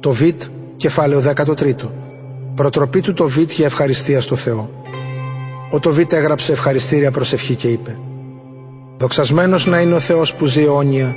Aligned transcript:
Το 0.00 0.12
Β, 0.12 0.22
κεφάλαιο 0.76 1.20
13. 1.20 1.74
Προτροπή 2.54 3.00
του 3.00 3.12
το 3.12 3.28
Β 3.28 3.38
για 3.38 3.64
ευχαριστία 3.66 4.20
στο 4.20 4.36
Θεό. 4.36 4.70
Ο 5.70 5.78
το 5.78 5.92
Β 5.92 5.98
έγραψε 6.12 6.52
ευχαριστήρια 6.52 7.10
προσευχή 7.10 7.54
και 7.54 7.68
είπε 7.68 7.98
«Δοξασμένος 8.98 9.66
να 9.66 9.80
είναι 9.80 9.94
ο 9.94 9.98
Θεός 9.98 10.34
που 10.34 10.44
ζει 10.44 10.62
αιώνια 10.62 11.14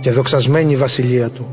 και 0.00 0.10
δοξασμένη 0.10 0.72
η 0.72 0.76
βασιλεία 0.76 1.28
Του. 1.30 1.46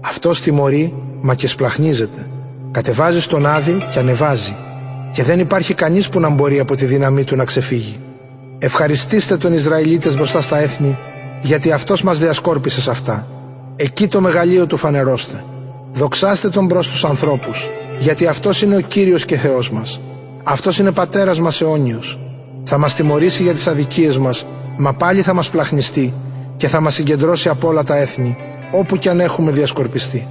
Αυτός 0.00 0.40
τιμωρεί, 0.40 0.94
μα 1.20 1.34
και 1.34 1.46
σπλαχνίζεται. 1.46 2.26
Κατεβάζει 2.70 3.20
στον 3.20 3.46
Άδη 3.46 3.76
και 3.92 3.98
ανεβάζει. 3.98 4.56
Και 5.12 5.22
δεν 5.22 5.38
υπάρχει 5.38 5.74
κανείς 5.74 6.08
που 6.08 6.20
να 6.20 6.28
μπορεί 6.28 6.58
από 6.58 6.74
τη 6.76 6.84
δύναμή 6.84 7.24
Του 7.24 7.36
να 7.36 7.44
ξεφύγει. 7.44 7.98
Ευχαριστήστε 8.58 9.36
τον 9.36 9.52
Ισραηλίτες 9.52 10.16
μπροστά 10.16 10.40
στα 10.40 10.58
έθνη, 10.58 10.98
γιατί 11.42 11.72
Αυτός 11.72 12.02
μας 12.02 12.18
διασκόρπισε 12.18 12.80
σε 12.80 12.90
αυτά. 12.90 13.26
Εκεί 13.76 14.08
το 14.08 14.20
μεγαλείο 14.20 14.66
Του 14.66 14.76
φανερώστε. 14.76 15.44
Δοξάστε 15.92 16.48
τον 16.48 16.68
προς 16.68 16.88
τους 16.88 17.04
ανθρώπους, 17.04 17.70
γιατί 17.98 18.26
Αυτός 18.26 18.62
είναι 18.62 18.76
ο 18.76 18.80
Κύριος 18.80 19.24
και 19.24 19.36
Θεός 19.36 19.70
μας. 19.70 20.00
Αυτός 20.42 20.78
είναι 20.78 20.92
Πατέρας 20.92 21.40
μας 21.40 21.60
αιώνιος. 21.60 22.18
Θα 22.64 22.78
μας 22.78 22.94
τιμωρήσει 22.94 23.42
για 23.42 23.52
τις 23.52 23.66
αδικίες 23.66 24.18
μας, 24.18 24.46
μα 24.76 24.92
πάλι 24.92 25.22
θα 25.22 25.34
μας 25.34 25.50
πλαχνιστεί 25.50 26.14
και 26.56 26.68
θα 26.68 26.80
μας 26.80 26.94
συγκεντρώσει 26.94 27.48
από 27.48 27.68
όλα 27.68 27.82
τα 27.84 27.96
έθνη, 27.96 28.36
όπου 28.72 28.96
κι 28.96 29.08
αν 29.08 29.20
έχουμε 29.20 29.50
διασκορπιστεί. 29.50 30.28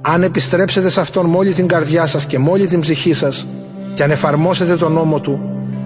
Αν 0.00 0.22
επιστρέψετε 0.22 0.88
σε 0.88 1.00
Αυτόν 1.00 1.26
με 1.26 1.36
όλη 1.36 1.52
την 1.52 1.66
καρδιά 1.66 2.06
σας 2.06 2.26
και 2.26 2.38
με 2.38 2.50
όλη 2.50 2.66
την 2.66 2.80
ψυχή 2.80 3.12
σας 3.12 3.46
και 3.94 4.02
αν 4.02 4.10
εφαρμόσετε 4.10 4.76
τον 4.76 4.92
νόμο 4.92 5.20
Του, 5.20 5.40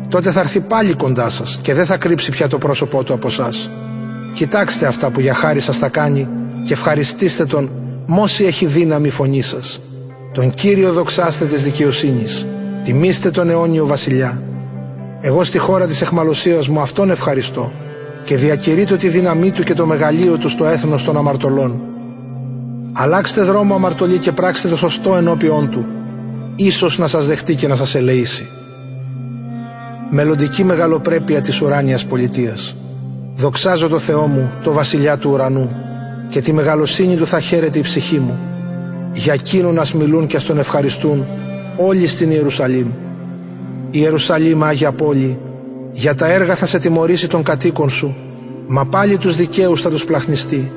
τότε 0.09 0.31
θα 0.31 0.41
έρθει 0.41 0.61
πάλι 0.61 0.95
κοντά 0.95 1.31
σας 1.31 1.59
και 1.63 1.75
δεν 1.75 1.87
θα 1.87 1.97
κρύψει 1.97 2.31
πια 2.31 2.47
το 2.49 2.59
πρόσωπό 2.59 3.03
Του 3.05 3.13
από 3.15 3.27
εσά. 3.27 3.49
Κοιτάξτε 4.35 4.87
αυτά 4.87 5.11
που 5.11 5.21
για 5.21 5.35
χάρη 5.35 5.61
σας 5.61 5.79
θα 5.79 5.89
κάνει 5.89 6.29
και 6.67 6.73
ευχαριστήστε 6.73 7.45
Τον 7.45 7.71
μόση 8.07 8.45
έχει 8.45 8.67
δύναμη 8.67 9.07
η 9.07 9.11
φωνή 9.11 9.41
σας. 9.41 9.81
Τον 10.33 10.51
Κύριο 10.51 10.93
δοξάστε 10.93 11.45
της 11.45 11.63
δικαιοσύνης. 11.63 12.47
Τιμήστε 12.85 13.31
τον 13.31 13.51
αιώνιο 13.51 13.87
βασιλιά. 13.87 14.43
Εγώ 15.21 15.45
στη 15.45 15.59
χώρα 15.59 15.87
της 15.87 16.01
εχμαλωσίας 16.03 16.69
μου 16.69 16.81
αυτόν 16.81 17.11
ευχαριστώ 17.11 17.73
και 18.25 18.37
διακηρύττω 18.37 18.97
τη 18.97 19.09
δύναμή 19.09 19.51
του 19.51 19.63
και 19.63 19.75
το 19.75 19.87
μεγαλείο 19.87 20.39
του 20.39 20.49
στο 20.49 20.65
έθνος 20.65 21.05
των 21.05 21.17
αμαρτωλών. 21.17 21.83
Αλλάξτε 22.93 23.43
δρόμο 23.43 23.75
αμαρτωλή 23.75 24.19
και 24.19 24.33
πράξτε 24.33 24.69
το 24.69 24.77
σωστό 24.77 25.17
ενώπιόν 25.17 25.71
του. 25.71 25.87
Ίσως 26.57 26.99
να 26.99 27.07
σας 27.07 27.27
δεχτεί 27.27 27.55
και 27.55 27.69
να 27.69 27.77
σας 27.77 27.95
ελεήσει. 27.95 28.47
Μελλοντική 30.11 30.65
μεγαλοπρέπεια 30.65 31.41
της 31.41 31.61
ουράνιας 31.61 32.05
πολιτείας. 32.05 32.77
Δοξάζω 33.35 33.89
το 33.89 33.99
Θεό 33.99 34.27
μου, 34.27 34.53
το 34.63 34.73
βασιλιά 34.73 35.17
του 35.17 35.31
ουρανού 35.31 35.92
και 36.33 36.41
τη 36.41 36.53
μεγαλοσύνη 36.53 37.17
του 37.17 37.27
θα 37.27 37.41
χαίρεται 37.41 37.79
η 37.79 37.83
ψυχή 37.83 38.19
μου. 38.19 38.41
Για 39.13 39.33
εκείνον 39.33 39.75
να 39.75 39.85
μιλούν 39.95 40.27
και 40.27 40.37
ας 40.37 40.45
τον 40.45 40.59
ευχαριστούν 40.59 41.27
όλοι 41.77 42.07
στην 42.07 42.31
Ιερουσαλήμ. 42.31 42.87
Η 43.91 43.99
Ιερουσαλήμ 44.01 44.65
Άγια 44.65 44.93
Πόλη, 44.93 45.39
για 45.93 46.15
τα 46.15 46.27
έργα 46.27 46.55
θα 46.55 46.67
σε 46.67 46.79
τιμωρήσει 46.79 47.29
τον 47.29 47.43
κατοίκον 47.43 47.91
σου, 47.91 48.17
μα 48.67 48.85
πάλι 48.85 49.17
τους 49.19 49.37
δικαίους 49.37 49.81
θα 49.81 49.91
τους 49.91 50.05
πλαχνιστεί. 50.05 50.73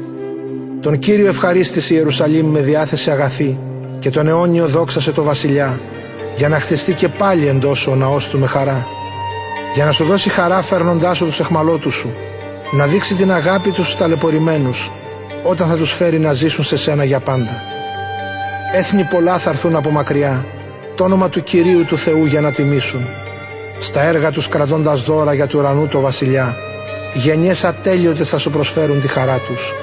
Τον 0.81 0.99
Κύριο 0.99 1.27
ευχαρίστησε 1.27 1.93
η 1.93 1.97
Ιερουσαλήμ 1.99 2.47
με 2.47 2.59
διάθεση 2.59 3.09
αγαθή 3.11 3.57
και 3.99 4.09
τον 4.09 4.27
αιώνιο 4.27 4.67
δόξασε 4.67 5.11
το 5.11 5.23
βασιλιά, 5.23 5.79
για 6.35 6.49
να 6.49 6.59
χτιστεί 6.59 6.93
και 6.93 7.07
πάλι 7.07 7.47
εντός 7.47 7.87
ο 7.87 7.95
ναός 7.95 8.27
του 8.27 8.39
με 8.39 8.45
χαρά. 8.47 8.87
Για 9.75 9.85
να 9.85 9.91
σου 9.91 10.03
δώσει 10.05 10.29
χαρά 10.29 10.61
φέρνοντάς 10.61 11.17
σου 11.17 11.25
τους 11.25 11.39
εχμαλώτους 11.39 11.93
σου, 11.93 12.09
να 12.71 12.85
δείξει 12.85 13.13
την 13.15 13.31
αγάπη 13.31 13.69
τους 13.71 13.85
στους 13.85 13.97
ταλαιπωρημένους, 13.99 14.91
όταν 15.47 15.67
θα 15.67 15.75
τους 15.75 15.91
φέρει 15.91 16.19
να 16.19 16.33
ζήσουν 16.33 16.63
σε 16.63 16.77
σένα 16.77 17.03
για 17.03 17.19
πάντα. 17.19 17.61
Έθνη 18.73 19.03
πολλά 19.03 19.37
θα 19.37 19.49
έρθουν 19.49 19.75
από 19.75 19.89
μακριά, 19.89 20.45
το 20.95 21.03
όνομα 21.03 21.29
του 21.29 21.43
Κυρίου 21.43 21.85
του 21.85 21.97
Θεού 21.97 22.25
για 22.25 22.41
να 22.41 22.51
τιμήσουν. 22.51 23.07
Στα 23.79 24.01
έργα 24.01 24.31
τους 24.31 24.47
κρατώντας 24.47 25.03
δώρα 25.03 25.33
για 25.33 25.47
του 25.47 25.59
ουρανού 25.59 25.87
το 25.87 25.99
βασιλιά, 25.99 26.55
γενιές 27.13 27.63
ατέλειωτες 27.63 28.29
θα 28.29 28.37
σου 28.37 28.49
προσφέρουν 28.49 29.01
τη 29.01 29.07
χαρά 29.07 29.37
τους. 29.47 29.73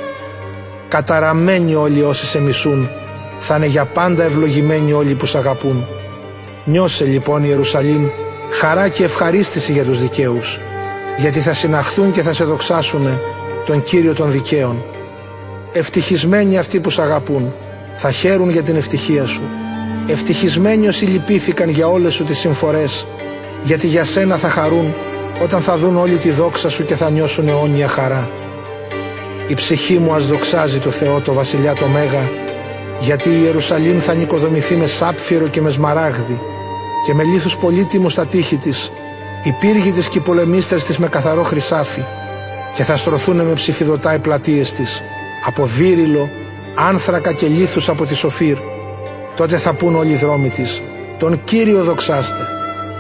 Καταραμένοι 0.89 1.75
όλοι 1.75 2.03
όσοι 2.03 2.27
σε 2.27 2.41
μισούν, 2.41 2.89
θα 3.39 3.57
είναι 3.57 3.67
για 3.67 3.85
πάντα 3.85 4.23
ευλογημένοι 4.25 4.93
όλοι 4.93 5.15
που 5.15 5.27
σ' 5.27 5.35
αγαπούν. 5.35 5.87
Νιώσε 6.65 7.05
λοιπόν 7.05 7.45
Ιερουσαλήμ 7.45 8.07
χαρά 8.61 8.89
και 8.89 9.05
ευχαρίστηση 9.05 9.73
για 9.73 9.85
τους 9.85 10.01
δικαίους, 10.01 10.61
γιατί 11.19 11.41
θα 11.41 11.53
συναχθούν 11.53 12.13
και 12.13 12.23
θα 12.23 12.33
σε 12.33 12.45
δοξάσουν 12.45 13.21
τον 13.67 13.83
Κύριο 13.83 14.15
των 14.15 14.31
δικαίων. 14.31 14.85
Ευτυχισμένοι 15.75 16.59
αυτοί 16.59 16.81
που 16.81 16.91
σ' 16.91 16.99
αγαπούν, 16.99 17.55
θα 17.95 18.11
χαίρουν 18.11 18.51
για 18.51 18.63
την 18.63 18.77
ευτυχία 18.77 19.27
σου. 19.27 19.43
Ευτυχισμένοι 20.07 20.89
όσοι 20.89 21.05
λυπήθηκαν 21.05 21.69
για 21.69 21.87
όλες 21.87 22.15
σου 22.15 22.25
τις 22.25 22.39
συμφορές, 22.39 23.07
γιατί 23.65 23.87
για 23.87 24.05
σένα 24.05 24.37
θα 24.37 24.49
χαρούν 24.49 24.95
όταν 25.43 25.61
θα 25.61 25.77
δουν 25.77 25.97
όλη 25.97 26.17
τη 26.17 26.31
δόξα 26.31 26.69
σου 26.69 26.85
και 26.85 26.95
θα 26.95 27.11
νιώσουν 27.11 27.49
αιώνια 27.49 27.89
χαρά. 27.89 28.31
Η 29.49 29.55
ψυχή 29.55 29.99
μου 29.99 30.15
ας 30.15 30.27
δοξάζει 30.27 30.79
το 30.79 30.91
Θεό 30.91 31.21
το 31.21 31.33
βασιλιά 31.33 31.73
το 31.75 31.87
Μέγα, 31.87 32.31
γιατί 33.01 33.29
η 33.29 33.41
Ιερουσαλήμ 33.45 33.99
θα 33.99 34.15
νοικοδομηθεί 34.15 34.75
με 34.75 34.87
σάπφυρο 34.87 35.49
και 35.49 35.61
με 35.61 35.71
σμαράγδι 35.71 36.41
και 37.07 37.15
με 37.15 37.23
λίθους 37.23 37.57
πολύτιμους 37.57 38.13
στα 38.13 38.27
τείχη 38.27 38.57
της, 38.57 38.93
οι 39.45 39.55
πύργοι 39.61 39.91
της 39.91 40.09
και 40.09 40.19
οι 40.19 40.21
πολεμίστρες 40.21 40.85
της 40.85 40.99
με 40.99 41.09
καθαρό 41.09 41.43
χρυσάφι 41.43 42.05
και 42.75 42.83
θα 42.83 42.97
στρωθούν 42.97 43.37
με 43.37 43.53
ψηφιδωτά 43.53 44.15
οι 44.15 44.19
πλατείες 44.19 44.73
της, 44.73 45.03
από 45.47 45.65
βύριλο, 45.65 46.29
άνθρακα 46.75 47.33
και 47.33 47.47
λίθους 47.47 47.89
από 47.89 48.07
τη 48.07 48.15
Σοφύρ. 48.15 48.59
Τότε 49.37 49.57
θα 49.57 49.73
πούν 49.73 49.97
όλοι 49.97 50.11
οι 50.11 50.17
δρόμοι 50.17 50.49
της, 50.49 50.83
τον 51.19 51.45
Κύριο 51.45 51.85
δοξάστε 51.85 52.47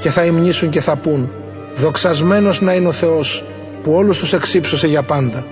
και 0.00 0.10
θα 0.10 0.25
υμνήσουν 0.25 0.70
και 0.70 0.80
θα 0.80 0.97
πούν, 0.97 1.32
δοξασμένος 1.75 2.60
να 2.60 2.75
είναι 2.75 2.88
ο 2.88 2.92
Θεός 2.92 3.44
που 3.82 3.92
όλους 3.92 4.19
τους 4.19 4.32
εξύψωσε 4.32 4.86
για 4.86 5.03
πάντα. 5.03 5.47